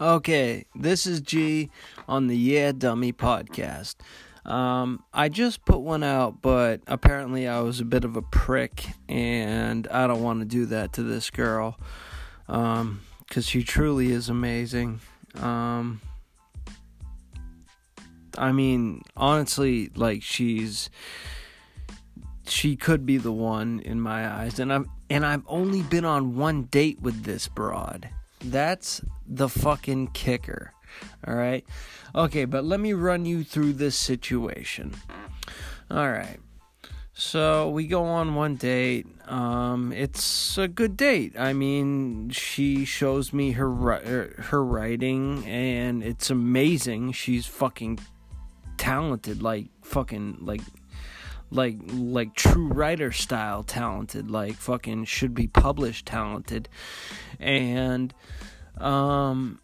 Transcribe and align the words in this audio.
Okay, 0.00 0.66
this 0.74 1.06
is 1.06 1.20
G 1.20 1.70
on 2.08 2.26
the 2.26 2.36
Yeah 2.36 2.72
Dummy 2.72 3.12
podcast. 3.12 3.94
Um, 4.44 5.04
I 5.12 5.28
just 5.28 5.64
put 5.64 5.80
one 5.80 6.02
out, 6.02 6.42
but 6.42 6.80
apparently 6.88 7.46
I 7.46 7.60
was 7.60 7.78
a 7.78 7.84
bit 7.84 8.04
of 8.04 8.16
a 8.16 8.22
prick, 8.22 8.86
and 9.08 9.86
I 9.88 10.08
don't 10.08 10.22
want 10.22 10.40
to 10.40 10.46
do 10.46 10.66
that 10.66 10.94
to 10.94 11.04
this 11.04 11.30
girl. 11.30 11.78
Um, 12.48 13.02
because 13.20 13.46
she 13.46 13.62
truly 13.62 14.10
is 14.10 14.28
amazing. 14.28 15.00
Um, 15.36 16.00
I 18.36 18.50
mean, 18.50 19.02
honestly, 19.16 19.90
like 19.94 20.22
she's 20.22 20.90
she 22.46 22.74
could 22.74 23.06
be 23.06 23.16
the 23.16 23.32
one 23.32 23.78
in 23.78 24.00
my 24.00 24.28
eyes, 24.28 24.58
and 24.58 24.72
I've 24.72 24.86
and 25.08 25.24
I've 25.24 25.44
only 25.46 25.82
been 25.82 26.04
on 26.04 26.34
one 26.36 26.64
date 26.64 27.00
with 27.00 27.22
this 27.22 27.46
broad. 27.46 28.10
That's 28.44 29.00
the 29.26 29.48
fucking 29.48 30.08
kicker. 30.08 30.72
All 31.26 31.34
right. 31.34 31.64
Okay, 32.14 32.44
but 32.44 32.64
let 32.64 32.78
me 32.80 32.92
run 32.92 33.24
you 33.24 33.42
through 33.42 33.74
this 33.74 33.96
situation. 33.96 34.94
All 35.90 36.10
right. 36.10 36.38
So 37.12 37.70
we 37.70 37.86
go 37.86 38.04
on 38.04 38.34
one 38.34 38.56
date. 38.56 39.06
Um, 39.26 39.92
it's 39.92 40.58
a 40.58 40.66
good 40.66 40.96
date. 40.96 41.38
I 41.38 41.52
mean, 41.52 42.30
she 42.30 42.84
shows 42.84 43.32
me 43.32 43.52
her 43.52 43.68
er, 43.68 44.34
her 44.38 44.64
writing, 44.64 45.44
and 45.46 46.02
it's 46.02 46.30
amazing. 46.30 47.12
She's 47.12 47.46
fucking 47.46 48.00
talented, 48.76 49.42
like 49.42 49.66
fucking 49.82 50.38
like 50.40 50.60
like 51.54 51.76
like 51.92 52.34
true 52.34 52.68
writer 52.68 53.12
style 53.12 53.62
talented, 53.62 54.30
like 54.30 54.54
fucking 54.56 55.04
should 55.06 55.34
be 55.34 55.46
published 55.46 56.06
talented, 56.06 56.68
and 57.40 58.12
um 58.78 59.60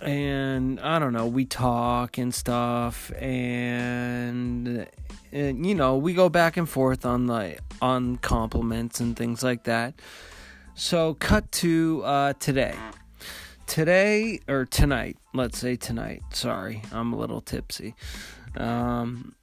and 0.00 0.80
I 0.80 0.98
don't 0.98 1.12
know, 1.12 1.26
we 1.26 1.44
talk 1.44 2.18
and 2.18 2.34
stuff, 2.34 3.12
and, 3.20 4.86
and 5.30 5.66
you 5.66 5.74
know, 5.74 5.96
we 5.96 6.14
go 6.14 6.28
back 6.28 6.56
and 6.56 6.68
forth 6.68 7.04
on 7.04 7.26
like 7.26 7.60
on 7.82 8.16
compliments 8.16 9.00
and 9.00 9.16
things 9.16 9.42
like 9.42 9.64
that. 9.64 9.94
So, 10.74 11.14
cut 11.14 11.50
to 11.52 12.02
uh, 12.04 12.32
today. 12.34 12.74
Today 13.66 14.40
or 14.48 14.64
tonight, 14.64 15.18
let's 15.34 15.58
say 15.58 15.76
tonight. 15.76 16.22
Sorry, 16.32 16.82
I'm 16.92 17.12
a 17.12 17.16
little 17.16 17.40
tipsy. 17.40 17.94
Um, 18.56 19.34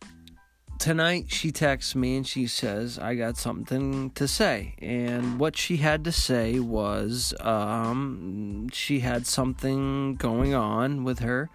tonight 0.88 1.26
she 1.28 1.52
texts 1.52 1.96
me 1.96 2.16
and 2.16 2.26
she 2.26 2.48
says 2.48 2.98
I 2.98 3.16
got 3.16 3.36
something 3.36 4.10
to 4.12 4.26
say. 4.26 4.74
And 4.80 5.38
what 5.38 5.58
she 5.58 5.78
had 5.78 6.06
to 6.06 6.14
say 6.14 6.60
was 6.60 7.34
um, 7.42 8.70
she 8.72 9.02
had 9.02 9.28
something 9.28 10.16
going 10.16 10.54
on 10.54 11.04
with 11.04 11.20
her 11.20 11.50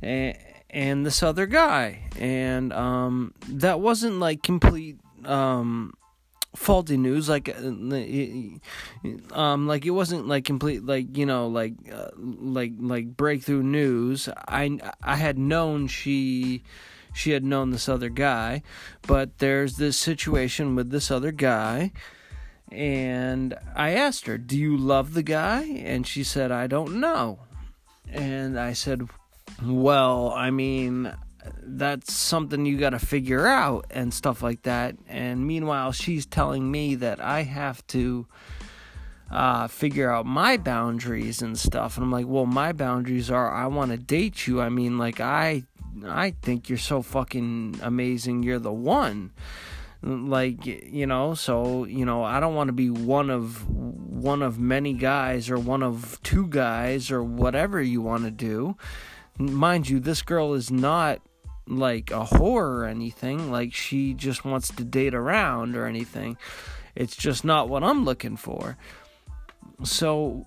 and, 0.00 0.38
and 0.70 1.04
this 1.04 1.24
other 1.24 1.46
guy. 1.46 2.04
And 2.20 2.72
um, 2.72 3.34
that 3.48 3.80
wasn't 3.80 4.20
like 4.20 4.44
complete 4.44 4.96
um, 5.24 5.94
faulty 6.54 6.96
news 6.96 7.28
like 7.28 7.48
uh, 7.48 9.36
um 9.36 9.66
like 9.66 9.86
it 9.86 9.90
wasn't 9.90 10.28
like 10.28 10.44
complete 10.44 10.84
like 10.84 11.16
you 11.16 11.24
know 11.24 11.48
like 11.48 11.72
uh, 11.90 12.10
like 12.18 12.72
like 12.78 13.16
breakthrough 13.16 13.62
news 13.62 14.28
i 14.48 14.78
i 15.02 15.16
had 15.16 15.38
known 15.38 15.86
she 15.86 16.62
she 17.12 17.32
had 17.32 17.44
known 17.44 17.70
this 17.70 17.88
other 17.88 18.08
guy, 18.08 18.62
but 19.06 19.38
there's 19.38 19.76
this 19.76 19.96
situation 19.96 20.74
with 20.74 20.90
this 20.90 21.10
other 21.10 21.32
guy. 21.32 21.92
And 22.70 23.54
I 23.76 23.90
asked 23.90 24.26
her, 24.26 24.38
Do 24.38 24.58
you 24.58 24.76
love 24.76 25.14
the 25.14 25.22
guy? 25.22 25.62
And 25.62 26.06
she 26.06 26.24
said, 26.24 26.50
I 26.50 26.66
don't 26.66 27.00
know. 27.00 27.40
And 28.08 28.58
I 28.58 28.72
said, 28.72 29.08
Well, 29.62 30.32
I 30.34 30.50
mean, 30.50 31.14
that's 31.62 32.14
something 32.14 32.64
you 32.64 32.78
got 32.78 32.90
to 32.90 32.98
figure 32.98 33.46
out 33.46 33.86
and 33.90 34.12
stuff 34.14 34.42
like 34.42 34.62
that. 34.62 34.96
And 35.08 35.46
meanwhile, 35.46 35.92
she's 35.92 36.24
telling 36.24 36.70
me 36.70 36.94
that 36.96 37.20
I 37.20 37.42
have 37.42 37.86
to 37.88 38.26
uh, 39.30 39.66
figure 39.66 40.10
out 40.10 40.26
my 40.26 40.56
boundaries 40.56 41.42
and 41.42 41.58
stuff. 41.58 41.96
And 41.96 42.04
I'm 42.04 42.12
like, 42.12 42.26
well, 42.26 42.46
my 42.46 42.72
boundaries 42.72 43.30
are 43.30 43.50
I 43.50 43.66
want 43.66 43.90
to 43.90 43.96
date 43.96 44.46
you. 44.46 44.60
I 44.60 44.68
mean, 44.68 44.98
like, 44.98 45.20
I 45.20 45.64
I 46.06 46.30
think 46.42 46.68
you're 46.68 46.78
so 46.78 47.02
fucking 47.02 47.80
amazing. 47.82 48.42
You're 48.42 48.58
the 48.58 48.72
one. 48.72 49.32
Like 50.02 50.66
you 50.66 51.06
know, 51.06 51.34
so 51.34 51.84
you 51.84 52.04
know, 52.04 52.24
I 52.24 52.40
don't 52.40 52.56
want 52.56 52.68
to 52.68 52.72
be 52.72 52.90
one 52.90 53.30
of 53.30 53.68
one 53.68 54.42
of 54.42 54.58
many 54.58 54.94
guys 54.94 55.48
or 55.48 55.58
one 55.58 55.82
of 55.82 56.20
two 56.22 56.48
guys 56.48 57.10
or 57.10 57.22
whatever 57.22 57.80
you 57.80 58.00
want 58.00 58.24
to 58.24 58.30
do. 58.30 58.76
Mind 59.38 59.88
you, 59.88 60.00
this 60.00 60.22
girl 60.22 60.54
is 60.54 60.70
not 60.70 61.22
like 61.68 62.10
a 62.10 62.24
whore 62.24 62.68
or 62.68 62.84
anything. 62.84 63.50
Like 63.50 63.72
she 63.72 64.14
just 64.14 64.44
wants 64.44 64.68
to 64.70 64.84
date 64.84 65.14
around 65.14 65.76
or 65.76 65.86
anything. 65.86 66.36
It's 66.94 67.16
just 67.16 67.44
not 67.44 67.68
what 67.68 67.82
I'm 67.82 68.04
looking 68.04 68.36
for. 68.36 68.76
So 69.84 70.46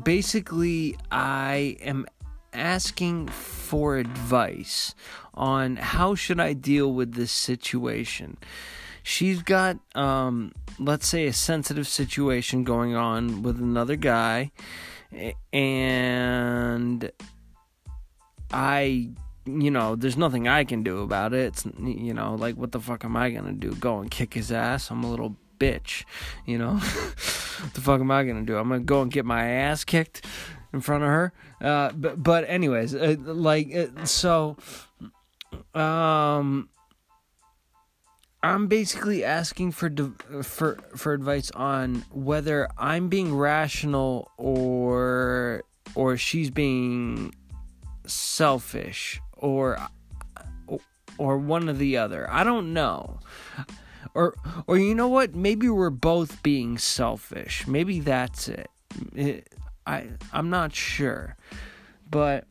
basically, 0.00 0.96
I 1.10 1.76
am 1.80 2.06
asking 2.54 3.28
for 3.28 3.96
advice 3.96 4.94
on 5.34 5.76
how 5.76 6.14
should 6.14 6.40
I 6.40 6.52
deal 6.52 6.92
with 6.92 7.14
this 7.14 7.32
situation. 7.32 8.36
She's 9.02 9.42
got 9.42 9.78
um, 9.94 10.52
let's 10.78 11.06
say 11.06 11.26
a 11.26 11.32
sensitive 11.32 11.86
situation 11.86 12.64
going 12.64 12.94
on 12.94 13.42
with 13.42 13.58
another 13.58 13.96
guy 13.96 14.52
and 15.52 17.10
I 18.52 19.10
you 19.46 19.70
know, 19.70 19.94
there's 19.94 20.16
nothing 20.16 20.48
I 20.48 20.64
can 20.64 20.82
do 20.82 21.02
about 21.02 21.34
it. 21.34 21.46
It's 21.46 21.66
you 21.78 22.14
know, 22.14 22.34
like 22.34 22.56
what 22.56 22.72
the 22.72 22.80
fuck 22.80 23.04
am 23.04 23.16
I 23.16 23.30
to 23.30 23.52
do? 23.52 23.74
Go 23.74 23.98
and 23.98 24.10
kick 24.10 24.34
his 24.34 24.50
ass? 24.50 24.90
I'm 24.90 25.04
a 25.04 25.10
little 25.10 25.36
bitch, 25.58 26.04
you 26.46 26.58
know? 26.58 26.72
what 27.60 27.74
the 27.74 27.80
fuck 27.80 28.00
am 28.00 28.10
I 28.10 28.24
to 28.24 28.42
do? 28.42 28.56
I'm 28.56 28.70
to 28.70 28.80
go 28.80 29.02
and 29.02 29.10
get 29.10 29.24
my 29.24 29.46
ass 29.46 29.84
kicked? 29.84 30.24
In 30.74 30.80
front 30.80 31.04
of 31.04 31.08
her. 31.08 31.32
Uh, 31.62 31.92
but 31.92 32.22
but 32.22 32.44
anyways, 32.48 32.94
uh, 32.94 33.16
like 33.20 33.74
uh, 33.74 34.04
so, 34.04 34.56
um, 35.74 36.68
I'm 38.42 38.66
basically 38.66 39.24
asking 39.24 39.72
for 39.72 39.90
for 40.42 40.76
for 40.96 41.14
advice 41.14 41.50
on 41.52 42.04
whether 42.10 42.68
I'm 42.76 43.08
being 43.08 43.34
rational 43.34 44.30
or 44.36 45.62
or 45.94 46.16
she's 46.16 46.50
being 46.50 47.34
selfish 48.06 49.20
or 49.32 49.78
or 51.16 51.38
one 51.38 51.68
or 51.68 51.72
the 51.72 51.96
other. 51.96 52.28
I 52.30 52.44
don't 52.44 52.74
know. 52.74 53.20
Or 54.14 54.34
or 54.66 54.78
you 54.78 54.94
know 54.94 55.08
what? 55.08 55.34
Maybe 55.34 55.68
we're 55.68 55.90
both 55.90 56.42
being 56.42 56.78
selfish. 56.78 57.66
Maybe 57.66 58.00
that's 58.00 58.48
it. 58.48 58.70
it 59.14 59.48
I 59.86 60.08
I'm 60.32 60.50
not 60.50 60.74
sure. 60.74 61.36
But 62.10 62.46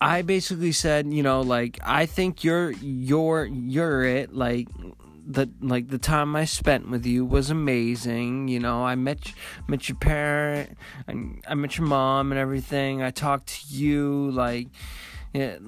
I 0.00 0.22
basically 0.22 0.72
said, 0.72 1.12
you 1.12 1.22
know, 1.22 1.40
like 1.40 1.78
I 1.82 2.06
think 2.06 2.44
you're 2.44 2.70
you're 2.72 3.46
you're 3.46 4.04
it 4.04 4.34
like 4.34 4.68
the 5.26 5.48
like 5.60 5.88
the 5.88 5.98
time 5.98 6.36
I 6.36 6.44
spent 6.44 6.90
with 6.90 7.06
you 7.06 7.24
was 7.24 7.50
amazing. 7.50 8.48
You 8.48 8.60
know, 8.60 8.84
I 8.84 8.94
met 8.94 9.32
met 9.66 9.88
your 9.88 9.96
parent, 9.96 10.76
and 11.06 11.42
I 11.48 11.54
met 11.54 11.78
your 11.78 11.86
mom 11.86 12.32
and 12.32 12.38
everything. 12.38 13.02
I 13.02 13.10
talked 13.10 13.46
to 13.48 13.74
you 13.74 14.30
like 14.30 14.68
it, 15.32 15.60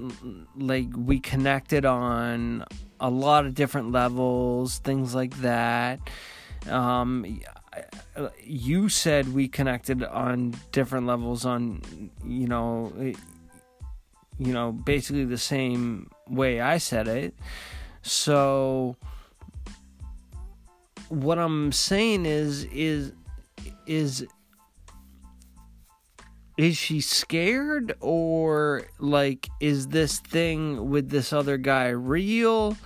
like 0.56 0.88
we 0.94 1.18
connected 1.20 1.84
on 1.84 2.64
a 3.00 3.10
lot 3.10 3.46
of 3.46 3.54
different 3.54 3.92
levels, 3.92 4.78
things 4.78 5.14
like 5.14 5.36
that. 5.38 6.00
Um, 6.68 7.40
you 8.42 8.88
said 8.88 9.34
we 9.34 9.48
connected 9.48 10.02
on 10.04 10.54
different 10.72 11.06
levels 11.06 11.44
on 11.44 11.82
you 12.24 12.46
know 12.46 12.92
eh, 13.00 13.12
you 14.38 14.52
know 14.52 14.72
basically 14.72 15.24
the 15.24 15.38
same 15.38 16.10
way 16.28 16.60
I 16.60 16.78
said 16.78 17.08
it. 17.08 17.34
So 18.02 18.96
what 21.08 21.38
I'm 21.38 21.72
saying 21.72 22.26
is 22.26 22.64
is 22.64 23.12
is 23.86 24.26
is 26.56 26.76
she 26.76 27.00
scared 27.00 27.94
or 28.00 28.84
like 28.98 29.48
is 29.60 29.88
this 29.88 30.18
thing 30.20 30.90
with 30.90 31.10
this 31.10 31.32
other 31.32 31.58
guy 31.58 31.88
real 31.88 32.76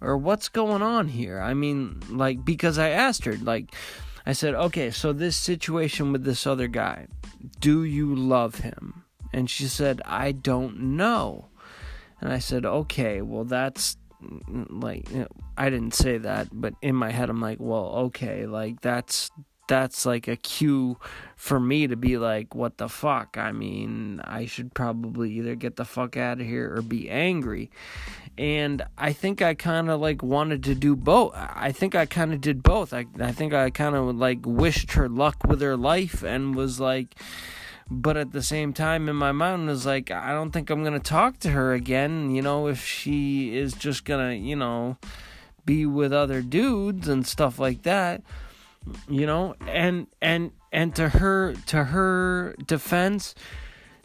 or 0.00 0.16
what's 0.16 0.48
going 0.48 0.82
on 0.82 1.08
here? 1.08 1.40
I 1.40 1.54
mean 1.54 2.00
like 2.10 2.44
because 2.44 2.78
i 2.78 2.90
asked 2.90 3.24
her 3.24 3.36
like 3.36 3.74
I 4.26 4.32
said, 4.32 4.54
okay, 4.54 4.90
so 4.90 5.12
this 5.12 5.36
situation 5.36 6.12
with 6.12 6.24
this 6.24 6.46
other 6.46 6.66
guy, 6.66 7.06
do 7.60 7.84
you 7.84 8.12
love 8.14 8.56
him? 8.56 9.04
And 9.32 9.48
she 9.48 9.68
said, 9.68 10.02
I 10.04 10.32
don't 10.32 10.96
know. 10.96 11.48
And 12.20 12.32
I 12.32 12.40
said, 12.40 12.66
okay, 12.66 13.22
well, 13.22 13.44
that's 13.44 13.96
like, 14.68 15.08
I 15.56 15.70
didn't 15.70 15.94
say 15.94 16.18
that, 16.18 16.48
but 16.52 16.74
in 16.82 16.96
my 16.96 17.10
head, 17.10 17.30
I'm 17.30 17.40
like, 17.40 17.60
well, 17.60 17.86
okay, 18.06 18.46
like, 18.46 18.80
that's 18.80 19.30
that's 19.66 20.06
like 20.06 20.28
a 20.28 20.36
cue 20.36 20.98
for 21.34 21.60
me 21.60 21.86
to 21.86 21.96
be 21.96 22.18
like, 22.18 22.54
what 22.54 22.78
the 22.78 22.88
fuck? 22.88 23.36
I 23.36 23.52
mean, 23.52 24.20
I 24.24 24.46
should 24.46 24.74
probably 24.74 25.32
either 25.32 25.54
get 25.54 25.76
the 25.76 25.84
fuck 25.84 26.16
out 26.16 26.40
of 26.40 26.46
here 26.46 26.74
or 26.74 26.82
be 26.82 27.10
angry. 27.10 27.70
And 28.38 28.82
I 28.98 29.12
think 29.12 29.40
I 29.42 29.54
kind 29.54 29.90
of 29.90 30.00
like 30.00 30.22
wanted 30.22 30.62
to 30.64 30.74
do 30.74 30.94
both. 30.94 31.32
I 31.34 31.72
think 31.72 31.94
I 31.94 32.06
kind 32.06 32.32
of 32.32 32.40
did 32.40 32.62
both. 32.62 32.92
I 32.92 33.06
I 33.20 33.32
think 33.32 33.54
I 33.54 33.70
kind 33.70 33.96
of 33.96 34.16
like 34.16 34.40
wished 34.44 34.92
her 34.92 35.08
luck 35.08 35.36
with 35.46 35.60
her 35.60 35.76
life 35.76 36.22
and 36.22 36.54
was 36.54 36.80
like 36.80 37.14
but 37.88 38.16
at 38.16 38.32
the 38.32 38.42
same 38.42 38.72
time 38.72 39.08
in 39.08 39.14
my 39.14 39.32
mind 39.32 39.68
was 39.68 39.86
like 39.86 40.10
I 40.10 40.32
don't 40.32 40.50
think 40.50 40.70
I'm 40.70 40.84
to 40.84 40.98
talk 41.00 41.38
to 41.40 41.50
her 41.50 41.72
again, 41.72 42.34
you 42.34 42.42
know, 42.42 42.66
if 42.66 42.84
she 42.84 43.56
is 43.56 43.74
just 43.74 44.04
to, 44.06 44.34
you 44.34 44.56
know, 44.56 44.96
be 45.64 45.86
with 45.86 46.12
other 46.12 46.42
dudes 46.42 47.08
and 47.08 47.26
stuff 47.26 47.58
like 47.58 47.82
that 47.82 48.22
you 49.08 49.26
know? 49.26 49.54
And 49.66 50.06
and 50.20 50.52
and 50.72 50.94
to 50.96 51.08
her 51.08 51.54
to 51.66 51.84
her 51.84 52.54
defense 52.66 53.34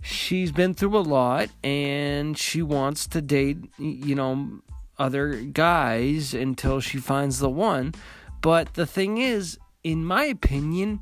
she's 0.01 0.51
been 0.51 0.73
through 0.73 0.97
a 0.97 0.99
lot 0.99 1.49
and 1.63 2.37
she 2.37 2.61
wants 2.61 3.07
to 3.07 3.21
date 3.21 3.57
you 3.77 4.15
know 4.15 4.61
other 4.97 5.35
guys 5.35 6.33
until 6.33 6.79
she 6.79 6.97
finds 6.97 7.39
the 7.39 7.49
one. 7.49 7.93
But 8.41 8.75
the 8.75 8.85
thing 8.85 9.17
is 9.17 9.57
in 9.83 10.05
my 10.05 10.25
opinion 10.25 11.01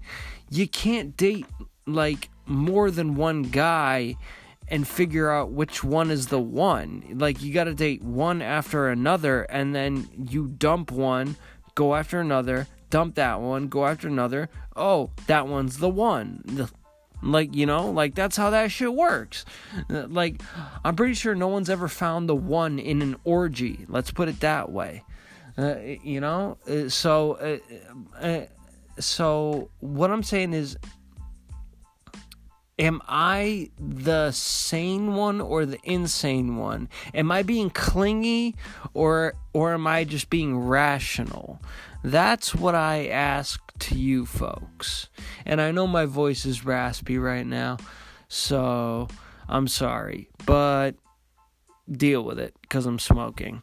you 0.49 0.67
can't 0.67 1.15
date 1.17 1.45
like 1.85 2.29
more 2.45 2.89
than 2.91 3.15
one 3.15 3.43
guy 3.43 4.15
and 4.67 4.87
figure 4.87 5.31
out 5.31 5.51
which 5.51 5.83
one 5.83 6.11
is 6.11 6.27
the 6.27 6.39
one. 6.39 7.03
Like 7.15 7.41
you 7.41 7.53
got 7.53 7.65
to 7.65 7.73
date 7.73 8.03
one 8.03 8.41
after 8.41 8.87
another 8.87 9.43
and 9.43 9.75
then 9.75 10.07
you 10.29 10.47
dump 10.47 10.91
one 10.91 11.35
go 11.75 11.95
after 11.95 12.19
another 12.19 12.67
dump 12.89 13.15
that 13.15 13.41
one, 13.41 13.67
go 13.67 13.85
after 13.85 14.07
another. 14.07 14.49
Oh, 14.75 15.11
that 15.27 15.47
one's 15.47 15.77
the 15.77 15.89
one. 15.89 16.69
Like, 17.21 17.53
you 17.53 17.65
know, 17.65 17.91
like 17.91 18.15
that's 18.15 18.37
how 18.37 18.49
that 18.51 18.71
shit 18.71 18.93
works. 18.93 19.45
Like, 19.89 20.41
I'm 20.85 20.95
pretty 20.95 21.15
sure 21.15 21.35
no 21.35 21.49
one's 21.49 21.69
ever 21.69 21.87
found 21.87 22.29
the 22.29 22.35
one 22.35 22.79
in 22.79 23.01
an 23.01 23.17
orgy. 23.23 23.85
Let's 23.89 24.11
put 24.11 24.29
it 24.29 24.39
that 24.39 24.71
way. 24.71 25.03
Uh, 25.57 25.75
you 26.03 26.21
know? 26.21 26.57
Uh, 26.69 26.87
so, 26.87 27.33
uh, 27.33 28.25
uh, 28.25 28.45
so 28.99 29.69
what 29.81 30.11
I'm 30.11 30.23
saying 30.23 30.53
is, 30.53 30.77
am 32.79 33.01
I 33.07 33.69
the 33.77 34.31
sane 34.31 35.13
one 35.13 35.41
or 35.41 35.65
the 35.65 35.79
insane 35.83 36.55
one? 36.55 36.89
Am 37.13 37.31
I 37.31 37.43
being 37.43 37.69
clingy 37.69 38.55
or 38.93 39.35
or 39.53 39.73
am 39.73 39.85
I 39.85 40.05
just 40.05 40.29
being 40.29 40.57
rational? 40.57 41.59
That's 42.03 42.55
what 42.55 42.75
I 42.75 43.07
ask 43.07 43.61
to 43.79 43.95
you 43.95 44.25
folks. 44.25 45.09
And 45.45 45.61
I 45.61 45.71
know 45.71 45.85
my 45.85 46.05
voice 46.05 46.45
is 46.45 46.65
raspy 46.65 47.17
right 47.17 47.45
now, 47.45 47.77
so 48.29 49.09
I'm 49.49 49.67
sorry, 49.67 50.29
but 50.45 50.95
deal 51.91 52.23
with 52.23 52.39
it 52.39 52.55
because 52.61 52.85
I'm 52.85 52.99
smoking. 52.99 53.61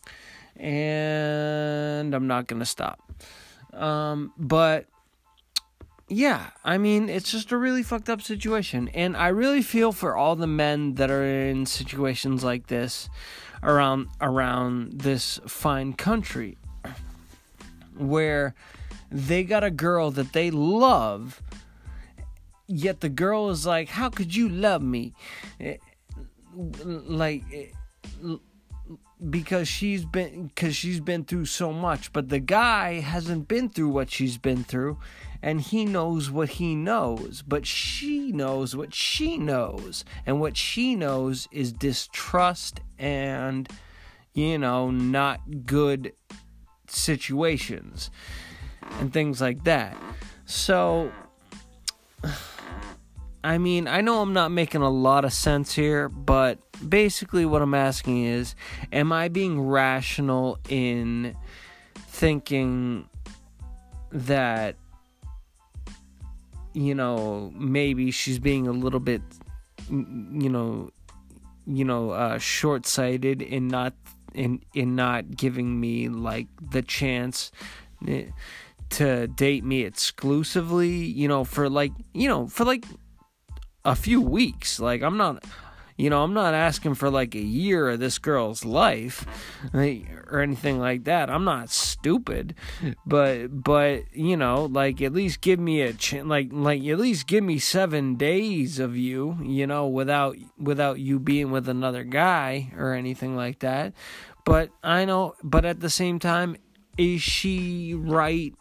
And 0.56 2.14
I'm 2.14 2.26
not 2.26 2.46
going 2.46 2.60
to 2.60 2.66
stop. 2.66 3.00
Um, 3.74 4.32
but 4.38 4.86
yeah, 6.08 6.50
I 6.64 6.79
mean, 6.79 7.08
it's 7.08 7.31
just 7.32 7.50
a 7.50 7.56
really 7.56 7.82
fucked 7.82 8.08
up 8.08 8.23
situation. 8.23 8.88
And 8.88 9.17
I 9.17 9.29
really 9.29 9.62
feel 9.62 9.93
for 9.93 10.17
all 10.17 10.37
the 10.37 10.47
men 10.47 10.94
that 10.94 11.11
are 11.11 11.25
in 11.25 11.67
situations 11.67 12.44
like 12.44 12.69
this 12.69 13.08
around 13.62 14.08
around 14.20 15.00
this 15.00 15.41
fine 15.47 15.94
country 15.94 16.58
where 17.97 18.55
they 19.11 19.43
got 19.43 19.64
a 19.64 19.70
girl 19.70 20.11
that 20.12 20.32
they 20.32 20.50
love, 20.50 21.43
yet 22.69 23.00
the 23.00 23.08
girl 23.08 23.50
is 23.50 23.67
like, 23.67 23.88
How 23.88 24.08
could 24.08 24.35
you 24.35 24.49
love 24.49 24.82
me? 24.82 25.14
Eh, 25.58 25.79
like, 26.55 27.43
eh, 27.53 27.67
because 29.30 29.66
she's 29.66 30.04
been 30.04 30.48
because 30.48 30.76
she's 30.76 31.00
been 31.00 31.24
through 31.24 31.46
so 31.46 31.72
much 31.72 32.12
but 32.12 32.28
the 32.28 32.38
guy 32.38 33.00
hasn't 33.00 33.48
been 33.48 33.68
through 33.68 33.88
what 33.88 34.10
she's 34.10 34.36
been 34.36 34.62
through 34.62 34.98
and 35.40 35.60
he 35.60 35.86
knows 35.86 36.30
what 36.30 36.50
he 36.50 36.74
knows 36.74 37.42
but 37.46 37.64
she 37.64 38.30
knows 38.30 38.76
what 38.76 38.92
she 38.92 39.38
knows 39.38 40.04
and 40.26 40.38
what 40.38 40.56
she 40.56 40.94
knows 40.94 41.48
is 41.50 41.72
distrust 41.72 42.80
and 42.98 43.68
you 44.34 44.58
know 44.58 44.90
not 44.90 45.40
good 45.64 46.12
situations 46.88 48.10
and 48.98 49.12
things 49.12 49.40
like 49.40 49.64
that. 49.64 49.96
So, 50.46 51.10
I 53.44 53.58
mean, 53.58 53.86
I 53.86 54.00
know 54.00 54.20
I'm 54.20 54.32
not 54.32 54.50
making 54.50 54.82
a 54.82 54.90
lot 54.90 55.24
of 55.24 55.32
sense 55.32 55.74
here, 55.74 56.08
but 56.08 56.58
basically 56.88 57.46
what 57.46 57.62
I'm 57.62 57.74
asking 57.74 58.24
is 58.24 58.54
am 58.92 59.12
I 59.12 59.28
being 59.28 59.60
rational 59.60 60.58
in 60.68 61.36
thinking 61.94 63.08
that 64.12 64.76
you 66.72 66.94
know 66.94 67.52
maybe 67.54 68.10
she's 68.10 68.38
being 68.38 68.66
a 68.66 68.72
little 68.72 69.00
bit 69.00 69.22
you 69.90 70.48
know 70.48 70.90
you 71.66 71.84
know 71.84 72.10
uh 72.10 72.38
short-sighted 72.38 73.42
in 73.42 73.68
not 73.68 73.94
in 74.34 74.60
in 74.74 74.94
not 74.94 75.36
giving 75.36 75.80
me 75.80 76.08
like 76.08 76.46
the 76.70 76.82
chance 76.82 77.50
eh, 78.06 78.26
to 78.88 79.26
date 79.26 79.64
me 79.64 79.82
exclusively, 79.82 80.90
you 80.90 81.26
know, 81.28 81.44
for 81.44 81.68
like, 81.68 81.92
you 82.14 82.28
know, 82.28 82.46
for 82.46 82.64
like 82.64 82.84
a 83.86 83.94
few 83.94 84.20
weeks. 84.20 84.78
Like 84.78 85.02
I'm 85.02 85.16
not 85.16 85.42
you 85.96 86.10
know, 86.10 86.22
I'm 86.22 86.34
not 86.34 86.52
asking 86.52 86.94
for 86.94 87.08
like 87.08 87.34
a 87.34 87.40
year 87.40 87.88
of 87.88 88.00
this 88.00 88.18
girl's 88.18 88.66
life 88.66 89.24
or 89.72 90.40
anything 90.40 90.78
like 90.78 91.04
that. 91.04 91.30
I'm 91.30 91.44
not 91.44 91.70
stupid, 91.70 92.54
but 93.06 93.62
but 93.64 94.04
you 94.12 94.36
know, 94.36 94.66
like 94.66 95.00
at 95.00 95.14
least 95.14 95.40
give 95.40 95.58
me 95.58 95.80
a 95.80 95.94
ch- 95.94 96.22
like 96.22 96.48
like 96.52 96.84
at 96.84 96.98
least 96.98 97.26
give 97.26 97.42
me 97.44 97.58
7 97.58 98.16
days 98.16 98.78
of 98.78 98.94
you, 98.94 99.38
you 99.42 99.66
know, 99.66 99.86
without 99.86 100.36
without 100.58 101.00
you 101.00 101.18
being 101.18 101.50
with 101.50 101.66
another 101.66 102.04
guy 102.04 102.72
or 102.76 102.92
anything 102.92 103.34
like 103.34 103.60
that. 103.60 103.94
But 104.44 104.70
I 104.82 105.06
know, 105.06 105.34
but 105.42 105.64
at 105.64 105.80
the 105.80 105.90
same 105.90 106.18
time, 106.18 106.56
is 106.98 107.22
she 107.22 107.94
right? 107.94 108.54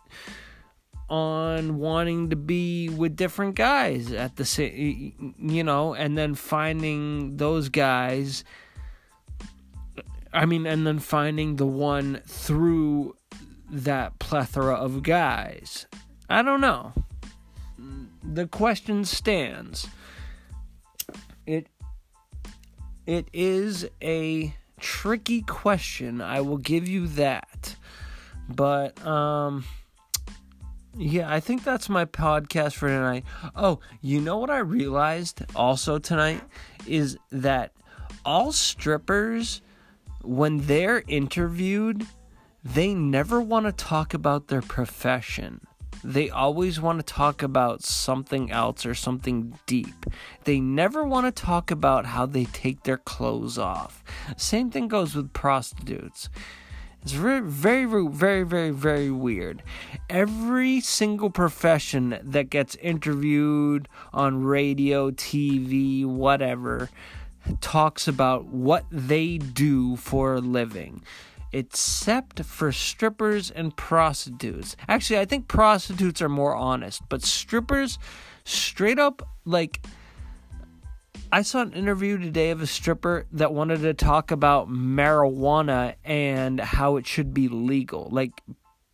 On 1.10 1.78
wanting 1.78 2.30
to 2.30 2.36
be 2.36 2.90
with 2.90 3.16
different 3.16 3.56
guys 3.56 4.12
at 4.12 4.36
the 4.38 4.46
same 4.46 5.36
you 5.38 5.64
know 5.64 5.94
and 5.94 6.18
then 6.18 6.34
finding 6.34 7.38
those 7.38 7.70
guys 7.70 8.44
i 10.34 10.46
mean 10.46 10.66
and 10.66 10.88
then 10.88 10.98
finding 10.98 11.58
the 11.58 11.66
one 11.66 12.20
through 12.26 13.16
that 13.70 14.20
plethora 14.20 14.76
of 14.76 15.04
guys. 15.04 15.86
I 16.30 16.42
don't 16.42 16.62
know. 16.62 16.94
The 18.24 18.48
question 18.48 19.06
stands. 19.06 19.88
It 21.46 21.68
it 23.06 23.28
is 23.34 23.88
a 24.02 24.56
tricky 24.80 25.42
question. 25.42 26.22
I 26.22 26.42
will 26.42 26.58
give 26.58 26.88
you 26.88 27.08
that. 27.08 27.76
But 28.50 29.04
um 29.06 29.66
yeah, 30.98 31.32
I 31.32 31.40
think 31.40 31.64
that's 31.64 31.90
my 31.90 32.06
podcast 32.06 32.74
for 32.74 32.88
tonight. 32.88 33.26
Oh, 33.56 33.80
you 34.02 34.22
know 34.22 34.38
what 34.38 34.50
I 34.50 34.60
realized 34.60 35.44
also 35.56 36.00
tonight 36.00 36.42
is 36.88 37.18
that 37.32 37.72
all 38.24 38.52
strippers, 38.52 39.62
when 40.22 40.66
they're 40.68 41.04
interviewed, 41.08 42.06
they 42.64 42.94
never 42.94 43.42
want 43.42 43.66
to 43.66 43.72
talk 43.72 44.14
about 44.14 44.48
their 44.48 44.62
profession. 44.62 45.62
They 46.04 46.30
always 46.30 46.80
want 46.80 47.00
to 47.00 47.14
talk 47.14 47.42
about 47.42 47.84
something 47.84 48.52
else 48.52 48.86
or 48.86 48.94
something 48.94 49.58
deep. 49.66 50.06
They 50.44 50.60
never 50.60 51.04
want 51.04 51.26
to 51.26 51.44
talk 51.44 51.72
about 51.72 52.06
how 52.06 52.26
they 52.26 52.46
take 52.46 52.84
their 52.84 52.98
clothes 52.98 53.58
off. 53.58 54.04
Same 54.38 54.70
thing 54.70 54.88
goes 54.88 55.16
with 55.16 55.34
prostitutes. 55.34 56.30
It's 57.06 57.14
very, 57.14 57.42
very, 57.42 57.86
very, 57.86 58.42
very, 58.42 58.72
very 58.72 59.12
weird. 59.12 59.62
Every 60.10 60.82
single 60.82 61.30
profession 61.30 62.18
that 62.24 62.50
gets 62.50 62.74
interviewed 62.78 63.88
on 64.12 64.44
radio, 64.44 65.12
TV, 65.12 66.04
whatever, 66.04 66.90
talks 67.62 68.08
about 68.08 68.46
what 68.46 68.86
they 68.90 69.38
do 69.38 69.98
for 69.98 70.34
a 70.34 70.40
living. 70.40 71.04
Except 71.52 72.44
for 72.44 72.72
strippers 72.72 73.52
and 73.52 73.78
prostitutes. 73.78 74.76
Actually, 74.88 75.20
I 75.20 75.26
think 75.26 75.48
prostitutes 75.48 76.24
are 76.24 76.30
more 76.30 76.56
honest, 76.56 77.04
but 77.08 77.22
strippers 77.22 78.00
straight 78.46 78.98
up 78.98 79.22
like 79.46 79.86
I 81.36 81.42
saw 81.42 81.64
an 81.64 81.74
interview 81.74 82.18
today 82.18 82.52
of 82.52 82.62
a 82.62 82.66
stripper 82.66 83.26
that 83.34 83.54
wanted 83.54 83.82
to 83.82 83.94
talk 83.94 84.32
about 84.32 84.70
marijuana 84.70 85.96
and 86.06 86.62
how 86.62 86.96
it 86.96 87.06
should 87.06 87.34
be 87.34 87.50
legal. 87.50 88.08
Like, 88.10 88.42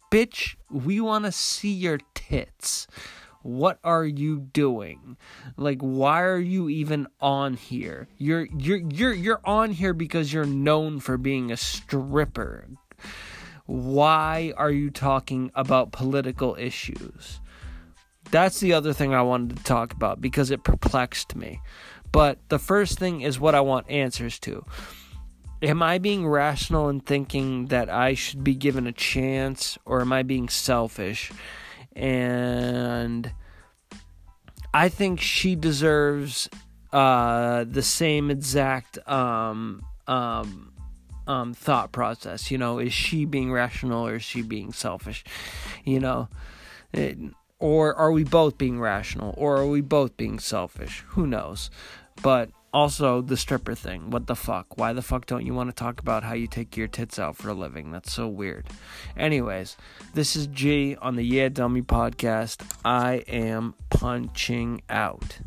bitch, 0.09 0.55
we 0.71 0.99
want 0.99 1.25
to 1.25 1.31
see 1.31 1.71
your 1.71 1.99
tits. 2.15 2.87
What 3.43 3.77
are 3.83 4.05
you 4.05 4.39
doing? 4.39 5.17
Like 5.55 5.81
why 5.81 6.23
are 6.23 6.39
you 6.39 6.67
even 6.67 7.05
on 7.19 7.53
here? 7.53 8.07
You're 8.17 8.47
you're 8.57 8.89
you're 8.89 9.13
you're 9.13 9.41
on 9.45 9.69
here 9.69 9.93
because 9.93 10.33
you're 10.33 10.43
known 10.43 10.99
for 10.99 11.19
being 11.19 11.51
a 11.51 11.57
stripper. 11.57 12.69
Why 13.67 14.51
are 14.57 14.71
you 14.71 14.89
talking 14.89 15.51
about 15.53 15.91
political 15.91 16.55
issues? 16.55 17.39
That's 18.31 18.61
the 18.61 18.73
other 18.73 18.93
thing 18.93 19.13
I 19.13 19.21
wanted 19.21 19.57
to 19.57 19.63
talk 19.63 19.93
about 19.93 20.21
because 20.21 20.49
it 20.49 20.63
perplexed 20.63 21.35
me. 21.35 21.59
But 22.11 22.39
the 22.49 22.59
first 22.59 22.99
thing 22.99 23.21
is 23.21 23.39
what 23.39 23.55
I 23.55 23.61
want 23.61 23.89
answers 23.89 24.39
to. 24.39 24.65
Am 25.61 25.83
I 25.83 25.99
being 25.99 26.27
rational 26.27 26.89
in 26.89 27.01
thinking 27.01 27.67
that 27.67 27.89
I 27.89 28.15
should 28.15 28.43
be 28.43 28.55
given 28.55 28.87
a 28.87 28.91
chance, 28.91 29.77
or 29.85 30.01
am 30.01 30.11
I 30.11 30.23
being 30.23 30.49
selfish? 30.49 31.31
And 31.95 33.31
I 34.73 34.89
think 34.89 35.21
she 35.21 35.55
deserves 35.55 36.49
uh, 36.91 37.65
the 37.65 37.81
same 37.81 38.31
exact 38.31 38.97
um, 39.07 39.83
um, 40.07 40.73
um, 41.27 41.53
thought 41.53 41.91
process. 41.91 42.51
You 42.51 42.57
know, 42.57 42.79
is 42.79 42.93
she 42.93 43.25
being 43.25 43.51
rational 43.51 44.07
or 44.07 44.15
is 44.15 44.23
she 44.23 44.41
being 44.41 44.73
selfish? 44.73 45.23
You 45.83 45.99
know, 45.99 46.29
it, 46.93 47.17
or 47.59 47.93
are 47.95 48.11
we 48.11 48.23
both 48.23 48.57
being 48.57 48.79
rational 48.79 49.33
or 49.37 49.57
are 49.57 49.67
we 49.67 49.81
both 49.81 50.17
being 50.17 50.39
selfish? 50.39 51.03
Who 51.09 51.27
knows? 51.27 51.69
But 52.21 52.49
also 52.73 53.21
the 53.21 53.37
stripper 53.37 53.75
thing. 53.75 54.09
What 54.09 54.27
the 54.27 54.35
fuck? 54.35 54.77
Why 54.77 54.93
the 54.93 55.01
fuck 55.01 55.25
don't 55.25 55.45
you 55.45 55.53
want 55.53 55.69
to 55.69 55.75
talk 55.75 55.99
about 55.99 56.23
how 56.23 56.33
you 56.33 56.47
take 56.47 56.77
your 56.77 56.87
tits 56.87 57.19
out 57.19 57.35
for 57.35 57.49
a 57.49 57.53
living? 57.53 57.91
That's 57.91 58.11
so 58.11 58.27
weird. 58.27 58.67
Anyways, 59.17 59.77
this 60.13 60.35
is 60.35 60.47
G 60.47 60.95
on 61.01 61.15
the 61.15 61.23
Yeah 61.23 61.49
Dummy 61.49 61.81
podcast. 61.81 62.61
I 62.85 63.23
am 63.27 63.73
punching 63.89 64.81
out. 64.89 65.39